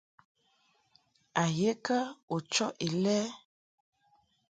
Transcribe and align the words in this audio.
A 1.43 1.43
ye 1.57 1.71
kə 1.85 1.97
u 2.33 2.35
chɔʼ 2.53 2.73
Ilɛ? 2.87 3.17